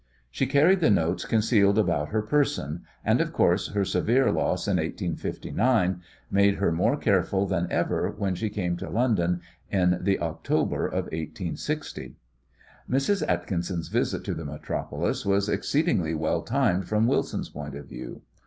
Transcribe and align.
She 0.31 0.47
carried 0.47 0.79
the 0.79 0.89
notes 0.89 1.25
concealed 1.25 1.77
about 1.77 2.09
her 2.09 2.23
person, 2.23 2.81
and, 3.05 3.21
of 3.21 3.31
course, 3.31 3.67
her 3.73 3.85
severe 3.85 4.31
loss 4.31 4.67
in 4.67 4.77
1859 4.77 6.01
made 6.31 6.55
her 6.55 6.71
more 6.71 6.97
careful 6.97 7.45
than 7.45 7.67
ever 7.71 8.09
when 8.09 8.33
she 8.33 8.49
came 8.49 8.75
to 8.77 8.89
London 8.89 9.41
in 9.69 9.99
the 10.01 10.17
October 10.19 10.87
of 10.87 11.03
1860. 11.13 12.15
Mrs. 12.89 13.21
Atkinson's 13.27 13.89
visit 13.89 14.23
to 14.23 14.33
the 14.33 14.43
Metropolis 14.43 15.23
was 15.23 15.47
exceedingly 15.47 16.15
well 16.15 16.41
timed 16.41 16.87
from 16.87 17.05
Wilson's 17.05 17.49
point 17.49 17.75
of 17.75 17.85
view. 17.85 18.23